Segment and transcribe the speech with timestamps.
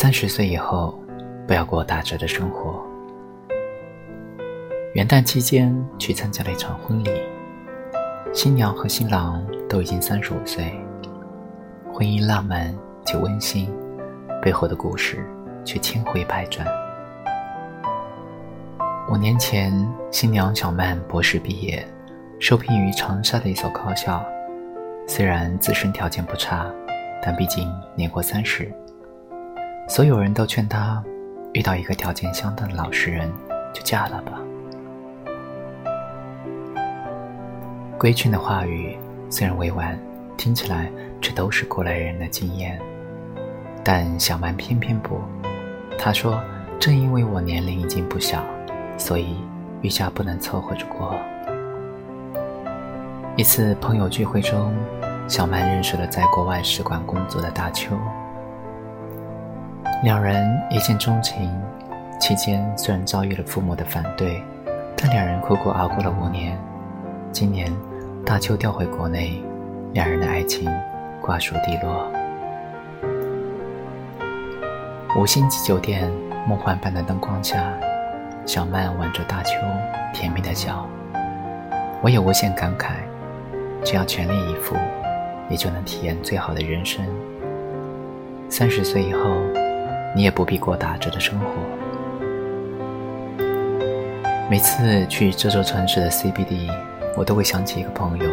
[0.00, 0.96] 三十岁以后，
[1.44, 2.80] 不要过打折的生活。
[4.94, 7.10] 元旦期间去参加了一场婚礼，
[8.32, 10.72] 新娘和新郎都已经三十五岁，
[11.92, 12.72] 婚姻浪漫
[13.04, 13.68] 且温馨，
[14.40, 15.28] 背后的故事
[15.64, 16.64] 却千回百转。
[19.10, 19.72] 五年前，
[20.12, 21.84] 新娘小曼博士毕业，
[22.38, 24.24] 受聘于长沙的一所高校，
[25.08, 26.70] 虽然自身条件不差，
[27.20, 28.72] 但毕竟年过三十。
[29.88, 31.02] 所有人都劝她，
[31.54, 33.32] 遇到一个条件相当的老实人，
[33.72, 34.38] 就嫁了吧。
[37.96, 38.94] 规劝的话语
[39.30, 39.98] 虽然委婉，
[40.36, 42.78] 听起来却都是过来人的经验。
[43.82, 45.22] 但小曼偏偏不，
[45.98, 46.38] 她说
[46.78, 48.44] ：“正因为我年龄已经不小，
[48.98, 49.38] 所以
[49.80, 51.16] 余下不能凑合着过。”
[53.36, 54.76] 一次朋友聚会中，
[55.26, 57.96] 小曼认识了在国外使馆工作的大邱。
[60.00, 61.50] 两人一见钟情，
[62.20, 64.40] 期间虽然遭遇了父母的反对，
[64.96, 66.56] 但两人苦苦熬过了五年。
[67.32, 67.68] 今年，
[68.24, 69.42] 大邱调回国内，
[69.92, 70.70] 两人的爱情
[71.20, 72.06] 瓜熟蒂落。
[75.16, 76.08] 五星级酒店
[76.46, 77.74] 梦幻般的灯光下，
[78.46, 79.50] 小曼挽着大邱，
[80.14, 80.86] 甜蜜的笑。
[82.02, 82.92] 我也无限感慨，
[83.84, 84.76] 只要全力以赴，
[85.50, 87.04] 也就能体验最好的人生。
[88.48, 89.20] 三十岁以后。
[90.16, 91.46] 你也不必过打折的生活。
[94.50, 96.70] 每次去这座城市的 CBD，
[97.16, 98.30] 我都会想起一个朋友。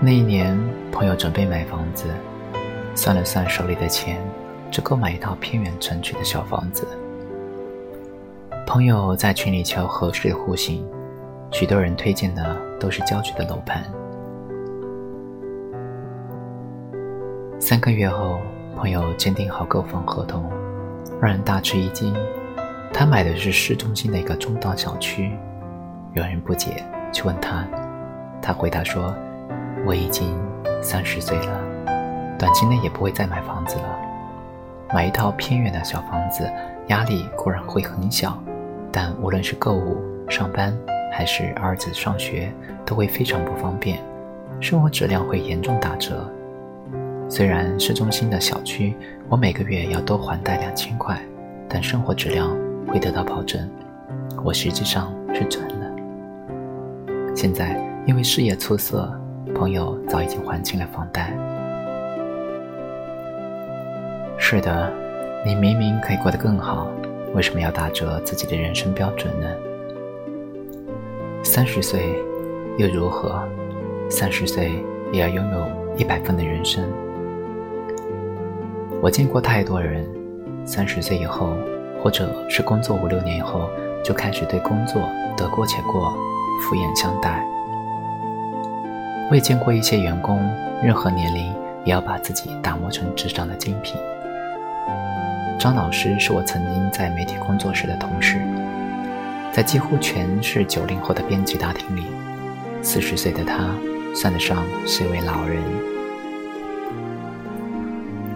[0.00, 0.58] 那一年，
[0.90, 2.06] 朋友准备买房子，
[2.94, 4.18] 算了算手里的钱，
[4.70, 6.88] 只够买一套偏远城区的小房子。
[8.66, 10.82] 朋友在群里求合适的户型，
[11.50, 13.84] 许多人推荐的都是郊区的楼盘。
[17.60, 18.40] 三个月后。
[18.76, 20.50] 朋友签订好购房合同，
[21.20, 22.14] 让人大吃一惊。
[22.92, 25.32] 他买的是市中心的一个中档小区。
[26.14, 27.64] 有人不解，去问他，
[28.40, 29.14] 他回答说
[29.86, 30.36] ：“我已经
[30.82, 31.60] 三十岁了，
[32.38, 33.98] 短期内也不会再买房子了。
[34.92, 36.50] 买一套偏远的小房子，
[36.88, 38.42] 压力固然会很小，
[38.90, 40.76] 但无论是购物、上班
[41.12, 42.52] 还是儿子上学，
[42.84, 44.00] 都会非常不方便，
[44.60, 46.28] 生活质量会严重打折。”
[47.30, 48.92] 虽然市中心的小区，
[49.28, 51.16] 我每个月要多还贷两千块，
[51.68, 52.50] 但生活质量
[52.88, 53.70] 会得到保证。
[54.42, 55.86] 我实际上是赚了。
[57.32, 59.08] 现在因为事业出色，
[59.54, 61.32] 朋友早已经还清了房贷。
[64.36, 64.92] 是的，
[65.46, 66.90] 你明明可以过得更好，
[67.32, 69.46] 为什么要打折自己的人生标准呢？
[71.44, 72.12] 三十岁
[72.76, 73.40] 又如何？
[74.08, 74.72] 三十岁
[75.12, 76.82] 也要拥有一百分的人生。
[79.02, 80.06] 我见过太多人，
[80.66, 81.56] 三十岁以后，
[82.02, 83.66] 或者是工作五六年以后，
[84.04, 85.00] 就开始对工作
[85.38, 86.14] 得过且过，
[86.60, 87.42] 敷衍相待。
[89.30, 90.38] 我也见过一些员工，
[90.82, 91.46] 任何年龄
[91.86, 93.96] 也要把自己打磨成职场的精品。
[95.58, 98.36] 张老师是我曾经在媒体工作时的同事，
[99.50, 102.04] 在几乎全是九零后的编辑大厅里，
[102.82, 103.70] 四十岁的他
[104.14, 105.62] 算得上是一位老人。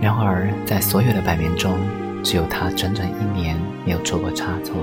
[0.00, 1.76] 然而，在所有的版面中，
[2.22, 4.76] 只有他整整一年没有做过差错。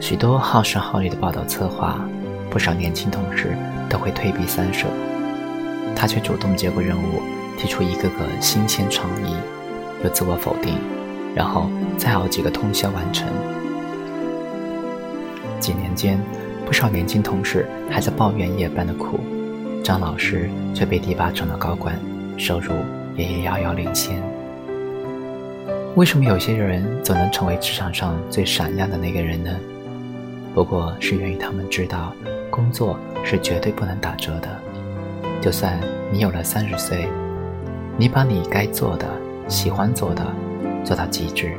[0.00, 2.00] 许多耗时耗力的报道策划，
[2.48, 3.54] 不少年轻同事
[3.88, 4.86] 都会退避三舍，
[5.94, 7.20] 他却主动接过任务，
[7.58, 9.34] 提出一个个新鲜创意，
[10.02, 10.78] 又自我否定，
[11.34, 13.28] 然后再熬几个通宵完成。
[15.60, 16.18] 几年间，
[16.64, 19.20] 不少年轻同事还在抱怨夜班的苦，
[19.82, 21.94] 张老师却被提拔成了高管。
[22.36, 22.72] 收入
[23.16, 24.22] 也遥遥领先。
[25.94, 29.50] 为什么有些人总能成为职场上最闪亮的那个人呢？
[30.54, 32.12] 不过是源于他们知道，
[32.50, 34.48] 工作是绝对不能打折的。
[35.40, 35.80] 就算
[36.12, 37.08] 你有了三十岁，
[37.96, 39.06] 你把你该做的、
[39.48, 40.22] 喜欢做的
[40.84, 41.54] 做到极致，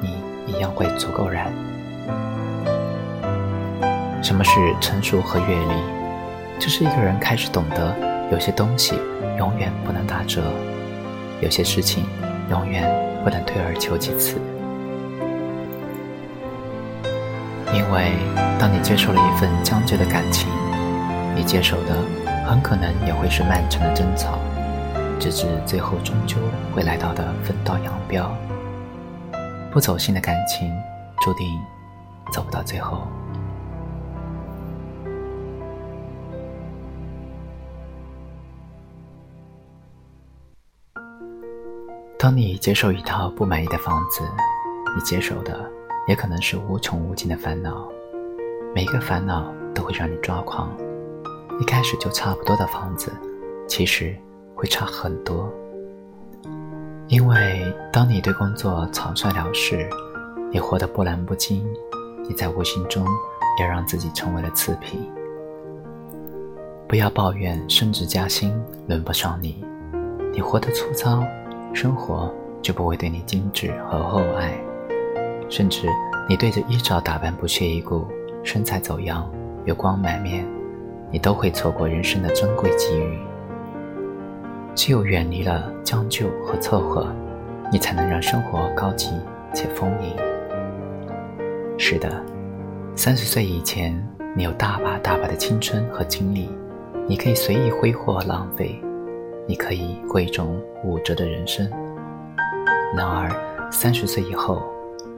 [0.00, 0.16] 你
[0.46, 1.50] 一样会足够燃。
[4.22, 6.60] 什么是成熟和阅历？
[6.60, 7.96] 就是一个人开始懂得
[8.30, 8.94] 有些东西。
[9.42, 10.40] 永远不能打折，
[11.40, 12.04] 有些事情
[12.48, 12.88] 永远
[13.24, 14.36] 不能退而求其次。
[17.74, 18.12] 因为
[18.60, 20.48] 当你接受了一份将就的感情，
[21.34, 21.96] 你接受的
[22.46, 24.38] 很可能也会是漫长的争吵，
[25.18, 26.36] 直至最后终究
[26.72, 28.32] 会来到的分道扬镳。
[29.72, 30.70] 不走心的感情，
[31.20, 31.58] 注定
[32.32, 33.08] 走不到最后。
[42.22, 44.22] 当你接受一套不满意的房子，
[44.94, 45.68] 你接受的
[46.06, 47.88] 也可能是无穷无尽的烦恼。
[48.72, 50.72] 每一个烦恼都会让你抓狂。
[51.60, 53.12] 一开始就差不多的房子，
[53.66, 54.16] 其实
[54.54, 55.52] 会差很多。
[57.08, 59.90] 因为当你对工作草率了事，
[60.52, 61.66] 你活得波澜不惊，
[62.28, 63.04] 你在无形中
[63.58, 65.10] 也让自己成为了次品。
[66.86, 68.54] 不要抱怨升职加薪
[68.86, 69.64] 轮不上你，
[70.32, 71.20] 你活得粗糙，
[71.72, 74.52] 生活就不会对你精致和厚爱。
[75.48, 75.86] 甚至
[76.28, 78.06] 你对着衣着打扮不屑一顾，
[78.42, 79.30] 身材走样，
[79.64, 80.46] 油光满面，
[81.10, 83.18] 你都会错过人生的珍贵机遇。
[84.74, 87.06] 只有远离了将就和凑合，
[87.70, 89.10] 你才能让生活高级
[89.52, 90.16] 且丰盈。
[91.76, 92.24] 是的，
[92.96, 93.94] 三十岁以前，
[94.34, 96.48] 你有大把大把的青春和精力，
[97.06, 98.82] 你可以随意挥霍浪费，
[99.46, 101.68] 你可以过一种五折的人生。
[102.96, 103.30] 然而，
[103.70, 104.62] 三十岁以后，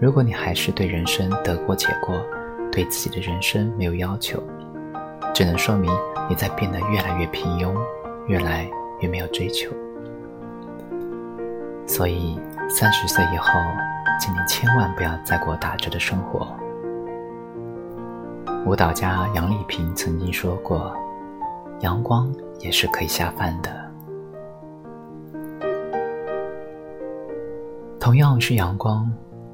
[0.00, 2.20] 如果你还是对人生得过且过，
[2.70, 4.42] 对自己的人生没有要求，
[5.34, 5.90] 只能说明
[6.28, 7.74] 你在变得越来越平庸，
[8.26, 8.68] 越来。
[9.00, 9.68] 越没有追求，
[11.84, 12.40] 所以
[12.70, 13.60] 三十岁以后，
[14.20, 16.46] 请你千万不要再过打折的生活。
[18.64, 20.96] 舞蹈家杨丽萍曾经说过
[21.82, 23.70] ：“阳光也是可以下饭的。”
[28.04, 29.10] 同样是阳光，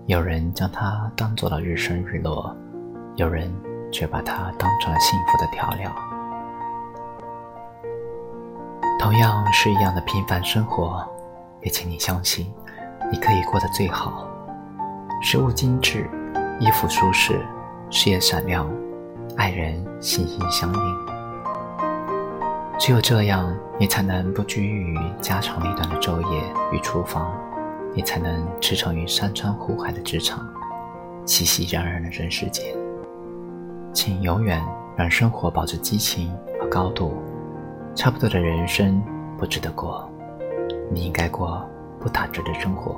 [0.06, 2.52] 有人将它当做了日升日落，
[3.14, 3.48] 有人
[3.92, 5.88] 却把它当成了幸福的调料。
[8.98, 11.08] 同样是一样的平凡生活，
[11.62, 12.52] 也请你相信，
[13.12, 14.26] 你可以过得最好。
[15.22, 16.10] 食物精致，
[16.58, 17.46] 衣服舒适，
[17.88, 18.68] 事业闪亮，
[19.36, 20.96] 爱人心心相印。
[22.80, 23.48] 只有这样，
[23.78, 26.42] 你才能不拘于家长里短的昼夜
[26.72, 27.32] 与厨房，
[27.94, 30.48] 你才能驰骋于山川湖海的职场，
[31.26, 32.64] 熙熙攘攘的人世间。
[33.92, 34.64] 请永远
[34.96, 37.14] 让生活保持激情和高度。
[37.96, 39.02] 差不多的人生
[39.36, 40.08] 不值得过，
[40.92, 42.96] 你应该过不打折的生活。